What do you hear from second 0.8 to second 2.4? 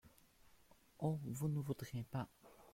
Oh! vous ne voudriez pas!